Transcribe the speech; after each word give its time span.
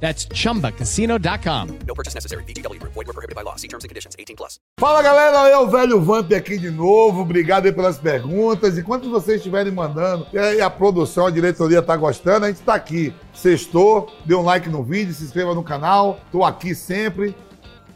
That's 0.00 0.26
chumbacasino.com. 0.28 1.78
No 1.86 1.94
purchase 1.94 2.14
necessary. 2.14 2.44
VGW 2.44 2.78
Group. 2.78 2.92
Void 2.92 3.06
were 3.06 3.12
prohibited 3.12 3.34
by 3.34 3.42
law. 3.42 3.56
See 3.56 3.68
terms 3.68 3.84
and 3.84 3.88
conditions. 3.88 4.14
18 4.18 4.36
plus. 4.36 4.60
Fala 4.78 5.02
galera, 5.02 5.48
eu, 5.48 5.62
o 5.62 5.70
velho 5.70 6.00
Vamp 6.00 6.32
aqui 6.32 6.58
de 6.58 6.70
novo. 6.70 7.22
Obrigado 7.22 7.66
aí 7.66 7.72
pelas 7.72 7.98
perguntas. 7.98 8.76
Enquanto 8.76 9.10
vocês 9.10 9.38
estiverem 9.38 9.72
mandando 9.72 10.26
e 10.32 10.60
a 10.60 10.68
produção, 10.68 11.26
a 11.26 11.30
diretoria 11.30 11.80
tá 11.80 11.96
gostando, 11.96 12.44
a 12.44 12.48
gente 12.48 12.60
tá 12.60 12.74
aqui. 12.74 13.14
Sextou, 13.32 14.12
dê 14.24 14.34
um 14.34 14.42
like 14.42 14.68
no 14.68 14.82
vídeo, 14.82 15.14
se 15.14 15.24
inscreva 15.24 15.54
no 15.54 15.62
canal. 15.62 16.20
Tô 16.30 16.44
aqui 16.44 16.74
sempre. 16.74 17.34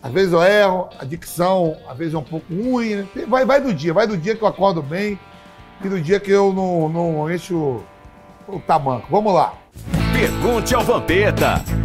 Às 0.03 0.13
vezes 0.13 0.33
eu 0.33 0.43
erro, 0.43 0.89
a 0.99 1.05
dicção 1.05 1.77
às 1.87 1.99
vezes 1.99 2.15
é 2.15 2.19
um 2.19 2.25
pouco 2.25 2.47
ruim. 2.53 2.97
Né? 2.97 3.09
Vai, 3.29 3.45
vai 3.45 3.61
do 3.61 3.75
dia, 3.75 3.93
vai 3.93 4.07
do 4.07 4.17
dia 4.17 4.35
que 4.35 4.43
eu 4.43 4.49
acordo 4.49 4.83
bem 4.83 5.19
e 5.85 5.89
do 5.89 6.01
dia 6.01 6.19
que 6.19 6.31
eu 6.31 6.53
não, 6.53 6.89
não 6.89 7.31
encho 7.31 7.83
o 8.49 8.61
tamanco. 8.61 9.07
Vamos 9.11 9.35
lá. 9.35 9.55
Pergunte 10.13 10.75
ao 10.75 10.83
Vampeta. 10.83 11.80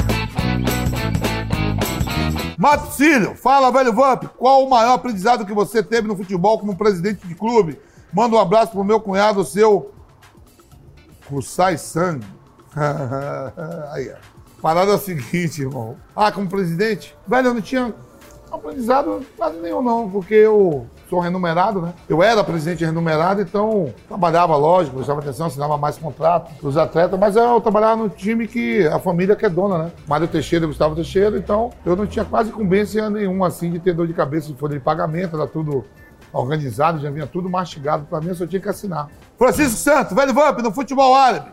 Maticílio, 2.57 3.35
fala, 3.35 3.71
velho 3.71 3.93
Vamp, 3.93 4.23
qual 4.37 4.63
o 4.63 4.69
maior 4.69 4.93
aprendizado 4.93 5.45
que 5.45 5.53
você 5.53 5.83
teve 5.83 6.07
no 6.07 6.15
futebol 6.15 6.57
como 6.59 6.75
presidente 6.75 7.27
de 7.27 7.35
clube? 7.35 7.79
Manda 8.13 8.35
um 8.35 8.39
abraço 8.39 8.71
pro 8.71 8.83
meu 8.83 8.99
cunhado, 8.99 9.43
seu 9.43 9.91
Kusai 11.27 11.77
Sangue. 11.77 12.25
Aí, 13.91 14.11
ó. 14.11 14.35
Parada 14.61 14.93
é 14.93 14.95
a 14.95 14.99
seguinte, 14.99 15.61
irmão. 15.61 15.97
Ah, 16.15 16.31
como 16.31 16.49
presidente? 16.49 17.15
Velho, 17.27 17.49
eu 17.49 17.53
não 17.53 17.61
tinha 17.61 17.93
aprendizado 18.51 19.23
quase 19.37 19.59
nenhum, 19.59 19.81
não, 19.81 20.09
porque 20.09 20.33
eu 20.33 20.87
sou 21.09 21.19
renumerado, 21.19 21.81
né? 21.81 21.93
Eu 22.09 22.21
era 22.23 22.43
presidente 22.43 22.83
renumerado, 22.83 23.41
então 23.41 23.93
trabalhava, 24.07 24.55
lógico, 24.55 24.95
prestava 24.95 25.19
atenção, 25.19 25.47
assinava 25.47 25.77
mais 25.77 25.97
contrato 25.97 26.51
os 26.63 26.77
atletas, 26.77 27.19
mas 27.19 27.35
eu 27.35 27.61
trabalhava 27.61 27.95
no 27.95 28.09
time 28.09 28.47
que 28.47 28.87
a 28.87 28.99
família 28.99 29.35
que 29.35 29.45
é 29.45 29.49
dona, 29.49 29.77
né? 29.77 29.91
Mário 30.07 30.27
Teixeira 30.27 30.65
Gustavo 30.65 30.95
Teixeira, 30.95 31.37
então 31.37 31.71
eu 31.85 31.95
não 31.95 32.05
tinha 32.05 32.25
quase 32.25 32.49
incumbência 32.49 33.09
nenhuma, 33.09 33.47
assim, 33.47 33.71
de 33.71 33.79
ter 33.79 33.93
dor 33.93 34.07
de 34.07 34.13
cabeça 34.13 34.47
de 34.47 34.57
folha 34.57 34.73
de 34.73 34.79
pagamento, 34.79 35.35
era 35.35 35.47
tudo 35.47 35.85
organizado, 36.33 36.99
já 36.99 37.09
vinha 37.09 37.27
tudo 37.27 37.49
mastigado 37.49 38.05
para 38.05 38.19
mim, 38.19 38.29
eu 38.29 38.35
só 38.35 38.45
tinha 38.45 38.61
que 38.61 38.69
assinar. 38.69 39.09
Francisco 39.37 39.77
Santos, 39.77 40.13
velho 40.13 40.33
Vamp, 40.33 40.59
no 40.59 40.71
futebol 40.71 41.13
árabe, 41.15 41.51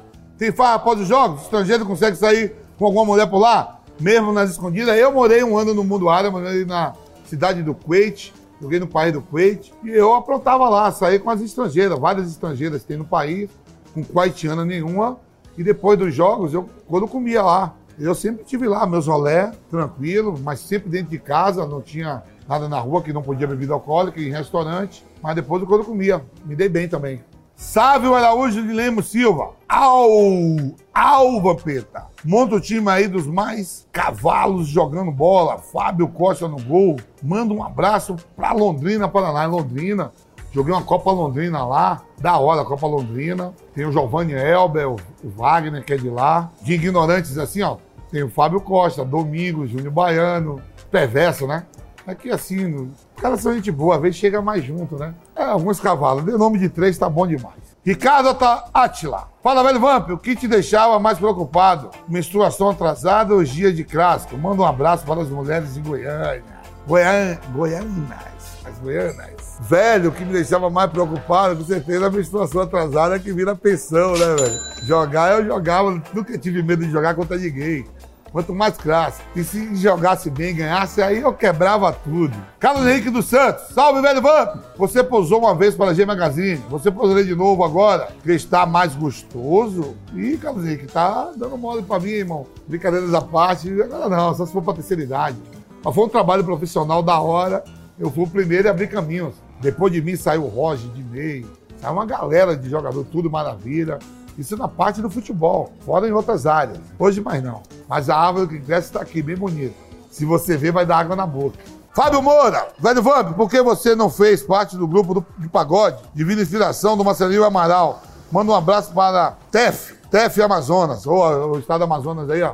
farra 0.56 0.74
após 0.74 0.98
os 1.00 1.06
jogos, 1.06 1.42
estrangeiro 1.42 1.86
consegue 1.86 2.16
sair 2.16 2.56
com 2.76 2.86
alguma 2.86 3.04
mulher 3.04 3.28
por 3.28 3.38
lá, 3.38 3.78
mesmo 4.00 4.32
nas 4.32 4.50
escondidas. 4.50 4.96
Eu 4.96 5.12
morei 5.12 5.44
um 5.44 5.56
ano 5.56 5.72
no 5.72 5.84
mundo 5.84 6.08
árabe, 6.08 6.34
morei 6.34 6.64
na 6.64 6.94
cidade 7.24 7.62
do 7.62 7.74
Kuwait, 7.74 8.32
joguei 8.62 8.78
no 8.78 8.86
país 8.86 9.12
do 9.12 9.20
Kuwait, 9.20 9.74
e 9.82 9.90
eu 9.90 10.14
aprontava 10.14 10.68
lá, 10.68 10.92
saí 10.92 11.18
com 11.18 11.28
as 11.28 11.40
estrangeiras, 11.40 11.98
várias 11.98 12.28
estrangeiras 12.30 12.84
tem 12.84 12.96
no 12.96 13.04
país, 13.04 13.50
com 13.92 14.04
kuwaitiana 14.04 14.64
nenhuma, 14.64 15.18
e 15.58 15.64
depois 15.64 15.98
dos 15.98 16.14
jogos, 16.14 16.54
eu, 16.54 16.70
quando 16.86 17.08
comia 17.08 17.42
lá, 17.42 17.74
eu 17.98 18.14
sempre 18.14 18.44
tive 18.44 18.68
lá 18.68 18.86
meus 18.86 19.08
olé, 19.08 19.52
tranquilo, 19.68 20.38
mas 20.42 20.60
sempre 20.60 20.88
dentro 20.88 21.10
de 21.10 21.18
casa, 21.18 21.66
não 21.66 21.82
tinha 21.82 22.22
nada 22.48 22.68
na 22.68 22.78
rua 22.78 23.02
que 23.02 23.12
não 23.12 23.20
podia 23.20 23.48
bebida 23.48 23.74
alcoólica, 23.74 24.20
em 24.20 24.30
restaurante, 24.30 25.04
mas 25.20 25.34
depois 25.34 25.62
quando 25.64 25.84
comia, 25.84 26.22
me 26.44 26.54
dei 26.54 26.68
bem 26.68 26.88
também. 26.88 27.20
Sávio 27.56 28.14
Araújo 28.14 28.62
de 28.62 28.72
Lemos 28.72 29.08
Silva. 29.08 29.50
Au! 29.74 30.74
Au, 30.92 31.40
Vampeta! 31.40 32.06
Monta 32.22 32.56
o 32.56 32.60
time 32.60 32.90
aí 32.90 33.08
dos 33.08 33.26
mais 33.26 33.88
cavalos 33.90 34.68
jogando 34.68 35.10
bola. 35.10 35.56
Fábio 35.56 36.08
Costa 36.08 36.46
no 36.46 36.62
gol. 36.62 36.98
Manda 37.22 37.54
um 37.54 37.64
abraço 37.64 38.16
pra 38.36 38.52
Londrina, 38.52 39.08
Paraná. 39.08 39.46
Londrina. 39.46 40.12
Joguei 40.52 40.74
uma 40.74 40.82
Copa 40.82 41.10
Londrina 41.10 41.64
lá. 41.64 42.02
Da 42.20 42.36
hora 42.36 42.60
a 42.60 42.64
Copa 42.66 42.86
Londrina. 42.86 43.54
Tem 43.74 43.86
o 43.86 43.92
Giovanni 43.92 44.34
Elber, 44.34 44.90
o 44.90 44.96
Wagner, 45.24 45.82
que 45.82 45.94
é 45.94 45.96
de 45.96 46.10
lá. 46.10 46.50
De 46.60 46.74
ignorantes 46.74 47.38
assim, 47.38 47.62
ó. 47.62 47.78
Tem 48.10 48.22
o 48.22 48.28
Fábio 48.28 48.60
Costa, 48.60 49.02
Domingos, 49.02 49.70
Júnior 49.70 49.90
Baiano. 49.90 50.60
Perverso, 50.90 51.46
né? 51.46 51.64
Aqui 52.06 52.30
assim, 52.30 52.74
os 52.74 52.90
caras 53.16 53.40
são 53.40 53.54
gente 53.54 53.70
boa, 53.70 53.94
às 53.94 54.02
vezes 54.02 54.18
chega 54.18 54.42
mais 54.42 54.62
junto, 54.62 54.96
né? 54.96 55.14
É, 55.34 55.44
alguns 55.44 55.80
cavalos. 55.80 56.24
Deu 56.24 56.36
nome 56.36 56.58
de 56.58 56.68
três, 56.68 56.98
tá 56.98 57.08
bom 57.08 57.26
demais. 57.26 57.74
Ricardo 57.82 58.36
Atila. 58.74 59.31
Fala, 59.42 59.64
velho 59.64 59.80
Vamp, 59.80 60.10
o 60.10 60.18
que 60.18 60.36
te 60.36 60.46
deixava 60.46 61.00
mais 61.00 61.18
preocupado? 61.18 61.90
Menstruação 62.08 62.70
atrasada 62.70 63.34
ou 63.34 63.42
dia 63.42 63.72
de 63.72 63.82
clássico? 63.82 64.38
Manda 64.38 64.62
um 64.62 64.64
abraço 64.64 65.04
para 65.04 65.20
as 65.20 65.28
mulheres 65.28 65.74
de 65.74 65.80
Goiânia. 65.80 66.44
Goiânia, 66.86 67.40
Goianas. 67.52 68.62
As 68.64 68.78
Goianas. 68.78 69.58
Velho, 69.58 70.10
o 70.10 70.12
que 70.12 70.24
me 70.24 70.32
deixava 70.32 70.70
mais 70.70 70.88
preocupado, 70.92 71.56
com 71.56 71.64
certeza, 71.64 72.06
a 72.06 72.10
menstruação 72.10 72.60
atrasada 72.62 73.18
que 73.18 73.32
vira 73.32 73.56
pensão, 73.56 74.12
né, 74.12 74.26
velho? 74.36 74.86
Jogar, 74.86 75.32
eu 75.32 75.44
jogava. 75.44 75.90
Nunca 76.14 76.38
tive 76.38 76.62
medo 76.62 76.84
de 76.84 76.92
jogar 76.92 77.16
contra 77.16 77.36
ninguém. 77.36 77.84
Quanto 78.32 78.54
mais 78.54 78.78
classe. 78.78 79.20
E 79.36 79.44
se 79.44 79.76
jogasse 79.76 80.30
bem, 80.30 80.56
ganhasse, 80.56 81.02
aí 81.02 81.20
eu 81.20 81.34
quebrava 81.34 81.92
tudo. 81.92 82.34
Carlos 82.58 82.86
Henrique 82.86 83.10
dos 83.10 83.26
Santos, 83.26 83.74
salve, 83.74 84.00
velho 84.00 84.22
Vamp! 84.22 84.56
Você 84.78 85.04
posou 85.04 85.40
uma 85.40 85.54
vez 85.54 85.74
para 85.74 85.90
a 85.90 85.94
G 85.94 86.06
Magazine, 86.06 86.64
você 86.70 86.90
posaria 86.90 87.24
de 87.24 87.34
novo 87.34 87.62
agora, 87.62 88.08
que 88.22 88.32
está 88.32 88.64
mais 88.64 88.94
gostoso? 88.94 89.94
Ih, 90.14 90.38
Carlos 90.38 90.64
Henrique, 90.64 90.86
tá 90.86 91.30
dando 91.36 91.58
mole 91.58 91.82
para 91.82 92.00
mim, 92.00 92.08
irmão. 92.08 92.46
Brincadeiras 92.66 93.12
à 93.12 93.20
parte, 93.20 93.70
agora 93.82 94.08
não, 94.08 94.34
só 94.34 94.46
se 94.46 94.52
for 94.52 94.62
para 94.62 94.74
terceira 94.74 95.02
idade. 95.02 95.36
Mas 95.84 95.94
foi 95.94 96.04
um 96.04 96.08
trabalho 96.08 96.42
profissional 96.42 97.02
da 97.02 97.20
hora. 97.20 97.62
Eu 97.98 98.10
fui 98.10 98.24
o 98.24 98.28
primeiro 98.28 98.66
a 98.66 98.70
abrir 98.70 98.86
caminhos. 98.86 99.34
Depois 99.60 99.92
de 99.92 100.00
mim 100.00 100.16
saiu 100.16 100.44
o 100.44 100.48
Roger, 100.48 100.90
Dinei, 100.92 101.44
saiu 101.78 101.92
uma 101.92 102.06
galera 102.06 102.56
de 102.56 102.70
jogador, 102.70 103.04
tudo 103.04 103.30
maravilha. 103.30 103.98
Isso 104.38 104.56
na 104.56 104.66
parte 104.66 105.02
do 105.02 105.10
futebol, 105.10 105.72
fora 105.84 106.08
em 106.08 106.12
outras 106.12 106.46
áreas. 106.46 106.78
Hoje 106.98 107.20
mais 107.20 107.42
não. 107.42 107.62
Mas 107.92 108.08
a 108.08 108.16
árvore 108.16 108.48
que 108.48 108.58
cresce 108.58 108.86
está 108.86 109.02
aqui, 109.02 109.20
bem 109.20 109.36
bonita. 109.36 109.74
Se 110.10 110.24
você 110.24 110.56
ver, 110.56 110.72
vai 110.72 110.86
dar 110.86 110.96
água 110.96 111.14
na 111.14 111.26
boca. 111.26 111.58
Fábio 111.94 112.22
Moura, 112.22 112.68
velho 112.78 113.02
Vamp, 113.02 113.36
por 113.36 113.50
que 113.50 113.60
você 113.60 113.94
não 113.94 114.08
fez 114.08 114.42
parte 114.42 114.78
do 114.78 114.88
grupo 114.88 115.12
do, 115.12 115.26
de 115.36 115.46
pagode? 115.46 116.02
Divina 116.14 116.40
Inspiração 116.40 116.96
do 116.96 117.04
Marcelinho 117.04 117.44
Amaral. 117.44 118.00
Manda 118.30 118.50
um 118.50 118.54
abraço 118.54 118.94
para 118.94 119.36
TEF, 119.50 119.94
TEF 120.10 120.40
Amazonas, 120.40 121.06
ou 121.06 121.18
o 121.50 121.58
estado 121.58 121.80
do 121.80 121.84
Amazonas 121.84 122.30
aí, 122.30 122.42
ó. 122.42 122.52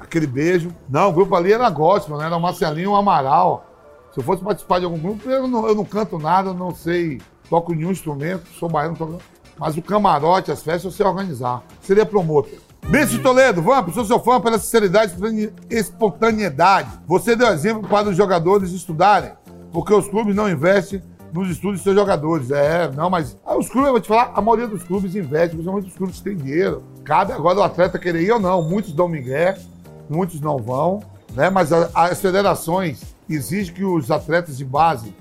Aquele 0.00 0.26
beijo. 0.26 0.74
Não, 0.88 1.10
o 1.10 1.12
grupo 1.12 1.36
ali 1.36 1.52
era 1.52 1.70
gospel, 1.70 2.16
né? 2.16 2.26
Era 2.26 2.36
o 2.36 2.40
Marcelinho 2.40 2.96
Amaral. 2.96 3.64
Se 4.12 4.18
eu 4.18 4.24
fosse 4.24 4.42
participar 4.42 4.80
de 4.80 4.86
algum 4.86 4.98
grupo, 4.98 5.30
eu 5.30 5.46
não, 5.46 5.68
eu 5.68 5.74
não 5.76 5.84
canto 5.84 6.18
nada, 6.18 6.52
não 6.52 6.74
sei, 6.74 7.20
toco 7.48 7.72
nenhum 7.72 7.92
instrumento, 7.92 8.48
sou 8.58 8.68
baiano, 8.68 8.96
toco... 8.96 9.18
mas 9.56 9.76
o 9.76 9.82
camarote, 9.82 10.50
as 10.50 10.64
festas, 10.64 10.82
eu 10.82 10.90
sei 10.90 11.06
organizar. 11.06 11.62
Seria 11.80 12.04
promotor. 12.04 12.58
Beijo 12.90 13.20
Toledo, 13.20 13.60
Vamp, 13.60 13.90
sou 13.90 14.02
seu 14.02 14.18
fã 14.18 14.40
pela 14.40 14.58
sinceridade 14.58 15.14
e 15.30 15.52
espontaneidade. 15.68 16.88
Você 17.06 17.36
deu 17.36 17.48
exemplo 17.48 17.86
para 17.86 18.08
os 18.08 18.16
jogadores 18.16 18.72
estudarem, 18.72 19.32
porque 19.70 19.92
os 19.92 20.08
clubes 20.08 20.34
não 20.34 20.48
investem 20.48 21.02
nos 21.30 21.50
estudos 21.50 21.80
de 21.80 21.84
seus 21.84 21.94
jogadores. 21.94 22.50
É, 22.50 22.90
não, 22.90 23.10
mas 23.10 23.36
ah, 23.44 23.58
os 23.58 23.68
clubes, 23.68 23.88
eu 23.88 23.92
vou 23.92 24.00
te 24.00 24.08
falar, 24.08 24.32
a 24.34 24.40
maioria 24.40 24.66
dos 24.66 24.82
clubes 24.82 25.14
investe, 25.14 25.50
principalmente 25.50 25.88
os 25.88 25.94
clubes 25.94 26.16
que 26.16 26.24
têm 26.24 26.36
dinheiro. 26.38 26.82
Cabe 27.04 27.32
agora 27.34 27.58
o 27.58 27.62
atleta 27.62 27.98
querer 27.98 28.22
ir 28.22 28.32
ou 28.32 28.40
não. 28.40 28.62
Muitos 28.62 28.94
dão 28.94 29.06
migué, 29.06 29.58
muitos 30.08 30.40
não 30.40 30.56
vão, 30.56 31.02
né? 31.34 31.50
Mas 31.50 31.70
a, 31.74 31.90
as 31.94 32.18
federações 32.22 33.02
exigem 33.28 33.74
que 33.74 33.84
os 33.84 34.10
atletas 34.10 34.56
de 34.56 34.64
base 34.64 35.14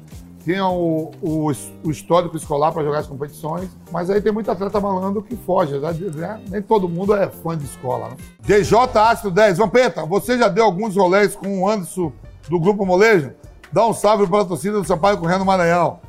tenham 0.47 0.73
o, 0.73 1.11
o, 1.21 1.51
o 1.83 1.91
histórico 1.91 2.37
escolar 2.37 2.71
para 2.71 2.81
jogar 2.81 2.99
as 2.99 3.07
competições, 3.07 3.69
mas 3.91 4.09
aí 4.09 4.21
tem 4.21 4.31
muito 4.31 4.49
atleta 4.49 4.79
malandro 4.79 5.21
que 5.21 5.35
foge, 5.35 5.77
né? 5.77 6.41
Nem 6.47 6.61
todo 6.61 6.87
mundo 6.87 7.13
é 7.13 7.27
fã 7.27 7.57
de 7.57 7.65
escola, 7.65 8.11
né? 8.11 8.15
DJ 8.39 8.79
Astro 8.95 9.29
10, 9.29 9.57
Vampeta, 9.57 10.05
você 10.05 10.37
já 10.37 10.47
deu 10.47 10.63
alguns 10.63 10.95
rolês 10.95 11.35
com 11.35 11.63
o 11.63 11.69
Anderson 11.69 12.13
do 12.47 12.57
Grupo 12.61 12.85
Molejo? 12.85 13.33
Dá 13.73 13.85
um 13.85 13.93
salve 13.93 14.25
para 14.25 14.43
a 14.43 14.45
torcida 14.45 14.79
do 14.79 14.87
Sampaio 14.87 15.17
Correia 15.17 15.37
no 15.37 15.43
Maranhão. 15.43 15.99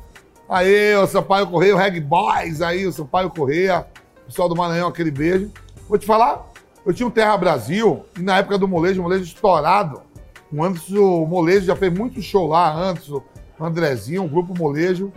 Aí, 0.47 0.95
o 0.95 1.05
Sampaio 1.05 1.45
Correia, 1.47 1.75
o 1.75 1.77
Reg 1.77 1.99
Boys 1.99 2.61
aí, 2.61 2.87
o 2.87 2.93
Sampaio 2.93 3.29
Correia, 3.29 3.85
pessoal 4.25 4.47
do 4.47 4.55
Maranhão, 4.55 4.87
aquele 4.87 5.11
beijo. 5.11 5.51
Vou 5.89 5.97
te 5.97 6.05
falar, 6.05 6.47
eu 6.85 6.93
tinha 6.93 7.05
um 7.05 7.11
Terra 7.11 7.35
Brasil, 7.35 8.05
e 8.17 8.21
na 8.21 8.37
época 8.37 8.57
do 8.57 8.69
Molejo, 8.69 9.01
o 9.01 9.03
Molejo 9.03 9.25
estourado. 9.25 10.01
O 10.49 10.63
Anderson, 10.63 11.23
o 11.23 11.27
Molejo 11.27 11.65
já 11.65 11.75
fez 11.75 11.93
muito 11.93 12.21
show 12.21 12.47
lá, 12.47 12.73
Anderson, 12.73 13.21
Andrezinho, 13.65 14.23
o 14.23 14.27
grupo 14.27 14.57
Molejo, 14.57 15.11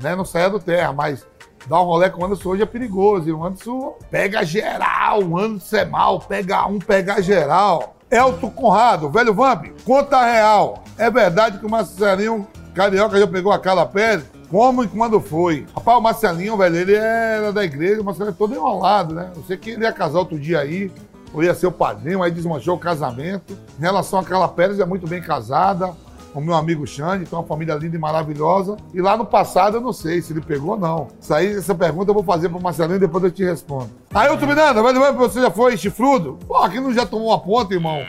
né, 0.00 0.14
não 0.16 0.24
saia 0.24 0.50
do 0.50 0.58
terra, 0.58 0.92
mas 0.92 1.26
dar 1.66 1.80
um 1.80 1.84
rolê 1.84 2.10
com 2.10 2.22
o 2.22 2.24
Anderson 2.24 2.50
hoje 2.50 2.62
é 2.62 2.66
perigoso. 2.66 3.28
E 3.28 3.32
o 3.32 3.44
Anderson 3.44 3.96
pega 4.10 4.44
geral, 4.44 5.22
o 5.22 5.38
Anderson 5.38 5.76
é 5.76 5.84
mal, 5.84 6.20
pega 6.20 6.66
um, 6.66 6.78
pega 6.78 7.22
geral. 7.22 7.96
Elton 8.10 8.50
Conrado, 8.50 9.10
velho 9.10 9.34
Vamp, 9.34 9.66
conta 9.84 10.24
real. 10.24 10.84
É 10.96 11.10
verdade 11.10 11.58
que 11.58 11.66
o 11.66 11.70
Marcelinho 11.70 12.46
Carioca 12.74 13.18
já 13.18 13.26
pegou 13.26 13.52
a 13.52 13.58
Carla 13.58 13.86
Pérez? 13.86 14.24
Como 14.50 14.84
e 14.84 14.88
quando 14.88 15.20
foi? 15.20 15.66
Rapaz, 15.74 15.98
o 15.98 16.00
Marcelinho, 16.00 16.56
velho, 16.56 16.76
ele 16.76 16.94
era 16.94 17.52
da 17.52 17.64
igreja, 17.64 18.00
o 18.00 18.04
Marcelinho 18.04 18.32
é 18.32 18.36
todo 18.36 18.54
enrolado, 18.54 19.14
né? 19.14 19.32
Eu 19.34 19.42
sei 19.44 19.56
que 19.56 19.70
ele 19.70 19.84
ia 19.84 19.92
casar 19.92 20.18
outro 20.18 20.38
dia 20.38 20.60
aí, 20.60 20.92
ou 21.32 21.42
ia 21.42 21.54
ser 21.54 21.66
o 21.66 21.72
padrinho, 21.72 22.22
aí 22.22 22.30
desmanchou 22.30 22.76
o 22.76 22.78
casamento. 22.78 23.56
Em 23.78 23.82
relação 23.82 24.18
a 24.18 24.24
Carla 24.24 24.48
Pérez, 24.48 24.78
é 24.78 24.84
muito 24.84 25.08
bem 25.08 25.20
casada 25.20 25.92
com 26.34 26.40
meu 26.40 26.54
amigo 26.56 26.84
Xande, 26.84 27.24
tem 27.24 27.38
uma 27.38 27.46
família 27.46 27.76
linda 27.76 27.94
e 27.94 27.98
maravilhosa. 27.98 28.76
E 28.92 29.00
lá 29.00 29.16
no 29.16 29.24
passado 29.24 29.76
eu 29.76 29.80
não 29.80 29.92
sei 29.92 30.20
se 30.20 30.32
ele 30.32 30.40
pegou 30.40 30.72
ou 30.72 30.76
não. 30.76 31.06
Isso 31.20 31.32
aí, 31.32 31.56
essa 31.56 31.74
pergunta 31.76 32.10
eu 32.10 32.14
vou 32.14 32.24
fazer 32.24 32.48
pro 32.48 32.60
Marcelinho 32.60 32.96
e 32.96 32.98
depois 32.98 33.22
eu 33.22 33.30
te 33.30 33.44
respondo. 33.44 33.88
Aí, 34.12 34.28
ô 34.28 34.36
Miranda, 34.36 34.82
vai 34.82 34.92
vai 34.92 35.12
você 35.12 35.40
já 35.40 35.50
foi 35.50 35.76
chifrudo? 35.76 36.36
Pô, 36.46 36.68
quem 36.68 36.80
não 36.80 36.92
já 36.92 37.06
tomou 37.06 37.28
uma 37.28 37.38
ponta, 37.38 37.72
irmão? 37.72 38.02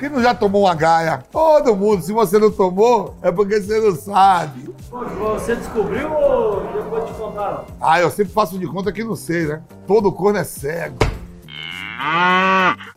Quem 0.00 0.08
não 0.08 0.20
já 0.20 0.34
tomou 0.34 0.62
uma 0.62 0.74
gaia? 0.74 1.22
Todo 1.30 1.76
mundo. 1.76 2.02
Se 2.02 2.12
você 2.12 2.40
não 2.40 2.50
tomou, 2.50 3.14
é 3.22 3.30
porque 3.30 3.60
você 3.60 3.80
não 3.80 3.94
sabe. 3.94 4.74
Você 4.90 5.54
descobriu 5.54 6.12
ou 6.12 6.60
depois 6.72 7.04
te 7.04 7.12
contaram? 7.12 7.64
Ah, 7.80 8.00
eu 8.00 8.10
sempre 8.10 8.32
faço 8.32 8.58
de 8.58 8.66
conta 8.66 8.90
que 8.90 9.04
não 9.04 9.14
sei, 9.14 9.46
né? 9.46 9.62
Todo 9.86 10.10
corno 10.10 10.40
é 10.40 10.44
cego. 10.44 10.98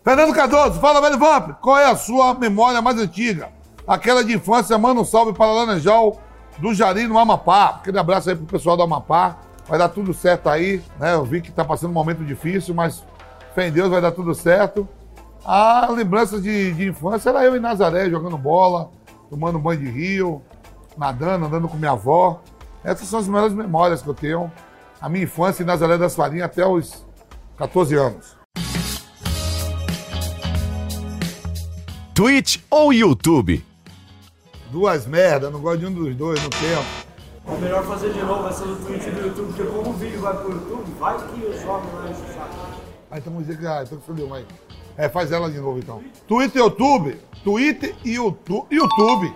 Fernando 0.04 0.34
Cardoso, 0.34 0.80
fala, 0.80 1.00
velho 1.00 1.20
Vamp, 1.20 1.52
qual 1.62 1.78
é 1.78 1.86
a 1.86 1.96
sua 1.96 2.34
memória 2.34 2.82
mais 2.82 2.98
antiga? 2.98 3.50
Aquela 3.88 4.24
de 4.24 4.34
infância, 4.34 4.78
manda 4.78 5.00
um 5.00 5.06
salve 5.06 5.32
para 5.32 5.52
Laranjal 5.52 6.20
do 6.58 6.74
Jari 6.74 7.08
no 7.08 7.20
Amapá. 7.20 7.78
Aquele 7.82 8.00
abraço 8.00 8.30
aí 8.30 8.36
pro 8.36 8.46
pessoal 8.46 8.76
do 8.76 8.84
Amapá. 8.84 9.38
Vai 9.68 9.78
dar 9.78 9.90
tudo 9.90 10.14
certo 10.14 10.50
aí, 10.50 10.82
né? 11.00 11.14
Eu 11.14 11.24
vi 11.24 11.42
que 11.42 11.52
tá 11.52 11.64
passando 11.64 11.92
um 11.92 11.94
momento 11.94 12.24
difícil, 12.24 12.74
mas 12.74 13.04
fé 13.54 13.68
em 13.68 13.72
Deus 13.72 13.90
vai 13.90 14.02
dar 14.02 14.12
tudo 14.12 14.34
certo. 14.34 14.88
A 15.44 15.88
lembrança 15.92 16.42
de, 16.42 16.74
de 16.74 16.88
infância 16.88 17.30
era 17.30 17.44
eu 17.44 17.56
em 17.56 17.60
Nazaré 17.60 18.10
jogando 18.10 18.38
bola, 18.38 18.90
tomando 19.30 19.60
banho 19.60 19.80
de 19.80 19.90
rio, 19.90 20.42
nadando, 20.98 21.46
andando 21.46 21.68
com 21.68 21.78
minha 21.78 21.92
avó. 21.92 22.42
Essas 22.84 23.08
são 23.08 23.20
as 23.20 23.28
melhores 23.28 23.54
memórias 23.54 24.02
que 24.02 24.08
eu 24.08 24.14
tenho. 24.16 24.52
A 25.00 25.08
minha 25.08 25.26
infância 25.26 25.62
em 25.62 25.66
Nazaré 25.66 25.98
das 25.98 26.16
Farinhas 26.16 26.46
até 26.46 26.66
os 26.66 27.06
14 27.58 27.96
anos. 27.96 28.36
Twitch 32.16 32.60
ou 32.70 32.94
YouTube? 32.94 33.75
Duas 34.72 35.06
merdas, 35.06 35.52
não 35.52 35.60
gosto 35.60 35.80
de 35.80 35.86
um 35.86 35.94
dos 35.94 36.16
dois, 36.16 36.42
não 36.42 36.50
tenho. 36.50 36.84
É 37.48 37.62
melhor 37.62 37.84
fazer 37.86 38.12
de 38.12 38.24
novo 38.24 38.48
essa 38.48 38.66
do 38.66 38.76
Twitch 38.86 39.04
do 39.04 39.28
YouTube, 39.28 39.54
porque 39.54 39.64
como 39.64 39.90
o 39.92 39.94
vídeo 39.94 40.20
vai 40.20 40.34
pro 40.34 40.52
YouTube, 40.52 40.92
vai 41.00 41.16
que 41.16 41.46
os 41.46 41.62
jogos 41.62 41.94
lá 41.94 42.10
enche 42.10 42.22
o 42.22 42.34
saco. 42.34 42.56
Aí 43.12 43.20
estamos 43.20 43.46
dizendo 43.46 43.60
que, 43.60 43.68
ah, 43.68 43.84
então 43.84 43.98
que 44.00 44.06
fodeu, 44.06 44.28
mas... 44.28 44.46
É, 44.98 45.10
faz 45.10 45.32
ela 45.32 45.52
de 45.52 45.60
novo 45.60 45.78
então. 45.78 46.02
Twitter 46.28 46.62
e 46.62 46.64
YouTube. 46.64 47.18
Twitter 47.44 47.96
e 48.04 48.14
YouTube. 48.14 48.66
YouTube. 48.72 49.34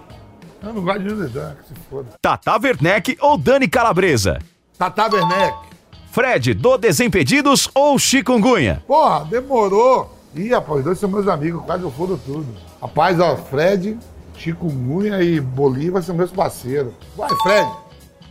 Eu 0.63 0.73
não 0.73 0.81
gosto 0.81 0.99
de 0.99 1.05
nenhum 1.05 1.29
dois, 1.29 1.53
que 1.53 1.67
se 1.67 1.73
foda. 1.89 2.09
Tata 2.21 2.57
Werneck 2.61 3.17
ou 3.21 3.37
Dani 3.37 3.67
Calabresa? 3.67 4.39
Tata 4.77 5.13
Werneck. 5.13 5.69
Fred 6.11 6.53
do 6.53 6.77
Desimpedidos 6.77 7.69
ou 7.75 7.99
Chikungunya? 7.99 8.83
Porra, 8.87 9.25
demorou. 9.25 10.17
Ih, 10.33 10.49
rapaz, 10.49 10.79
os 10.79 10.83
dois 10.85 10.99
são 10.99 11.09
meus 11.09 11.27
amigos, 11.27 11.63
quase 11.65 11.83
eu 11.83 11.91
fodo 11.91 12.19
tudo. 12.25 12.47
Rapaz, 12.81 13.19
ó, 13.19 13.35
Fred, 13.35 13.97
Chikungunya 14.39 15.21
e 15.21 15.41
Bolívar 15.41 16.01
são 16.01 16.15
meus 16.15 16.31
parceiros. 16.31 16.93
Vai, 17.17 17.29
Fred. 17.43 17.69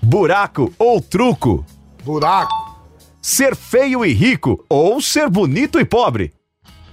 Buraco 0.02 0.72
ou 0.78 1.02
truco? 1.02 1.64
Buraco. 2.02 2.50
Ser 3.20 3.55
feio 3.55 4.06
e 4.06 4.14
rico 4.14 4.64
ou 4.70 5.02
ser 5.02 5.28
bonito 5.28 5.78
e 5.78 5.84
pobre? 5.84 6.32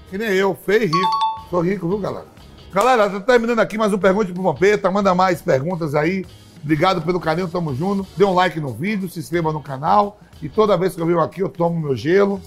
Que 0.09 0.17
nem 0.17 0.31
eu, 0.31 0.53
feio 0.53 0.83
e 0.83 0.85
rico. 0.87 1.09
Sou 1.49 1.61
rico, 1.61 1.87
viu, 1.87 1.97
galera? 1.97 2.25
Galera, 2.73 3.09
tá 3.09 3.21
terminando 3.21 3.59
aqui 3.59 3.77
mais 3.77 3.93
um 3.93 3.97
Pergunte 3.97 4.33
pro 4.33 4.43
Vampeta. 4.43 4.91
Manda 4.91 5.15
mais 5.15 5.41
perguntas 5.41 5.95
aí. 5.95 6.25
Obrigado 6.61 7.01
pelo 7.01 7.19
carinho, 7.19 7.47
tamo 7.47 7.73
junto. 7.73 8.05
Dê 8.17 8.25
um 8.25 8.33
like 8.33 8.59
no 8.59 8.73
vídeo, 8.73 9.07
se 9.07 9.19
inscreva 9.19 9.53
no 9.53 9.63
canal. 9.63 10.19
E 10.41 10.49
toda 10.49 10.77
vez 10.77 10.93
que 10.93 11.01
eu 11.01 11.05
venho 11.05 11.21
aqui, 11.21 11.39
eu 11.39 11.47
tomo 11.47 11.79
meu 11.79 11.95
gelo. 11.95 12.41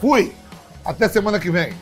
Fui! 0.00 0.32
Até 0.84 1.08
semana 1.08 1.40
que 1.40 1.50
vem. 1.50 1.72